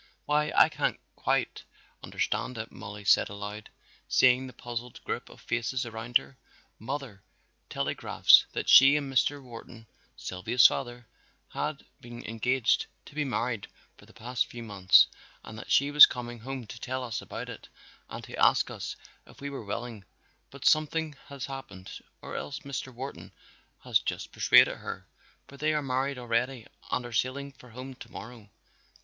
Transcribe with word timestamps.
"Why, 0.25 0.51
I 0.55 0.67
can't 0.67 0.99
quite 1.15 1.63
understand 2.01 2.57
it," 2.57 2.71
Mollie 2.71 3.05
said 3.05 3.29
aloud, 3.29 3.69
seeing 4.07 4.47
the 4.47 4.51
puzzled 4.53 4.99
group 5.03 5.29
of 5.29 5.39
faces 5.39 5.85
around 5.85 6.17
her. 6.17 6.39
"Mother 6.79 7.21
telegraphs 7.69 8.47
that 8.53 8.67
she 8.67 8.95
and 8.95 9.13
Mr. 9.13 9.43
Wharton, 9.43 9.85
Sylvia's 10.17 10.65
father, 10.65 11.05
have 11.49 11.83
been 11.99 12.25
engaged 12.25 12.87
to 13.05 13.13
be 13.13 13.23
married 13.23 13.67
for 13.95 14.07
the 14.07 14.13
past 14.13 14.47
few 14.47 14.63
months 14.63 15.05
and 15.43 15.55
that 15.59 15.69
she 15.69 15.91
was 15.91 16.07
coming 16.07 16.39
home 16.39 16.65
to 16.65 16.79
tell 16.81 17.03
us 17.03 17.21
about 17.21 17.47
it 17.47 17.69
and 18.09 18.23
to 18.23 18.35
ask 18.43 18.71
us 18.71 18.95
if 19.27 19.39
we 19.39 19.51
were 19.51 19.63
willing, 19.63 20.03
but 20.49 20.65
something 20.65 21.13
has 21.27 21.45
happened 21.45 21.91
or 22.23 22.35
else 22.35 22.61
Mr. 22.61 22.91
Wharton 22.91 23.31
has 23.83 23.99
just 23.99 24.31
persuaded 24.31 24.77
her, 24.77 25.05
for 25.47 25.57
they 25.57 25.75
are 25.75 25.83
married 25.83 26.17
already 26.17 26.65
and 26.89 27.05
are 27.05 27.13
sailing 27.13 27.51
for 27.51 27.69
home 27.69 27.93
to 27.93 28.09
morrow. 28.11 28.49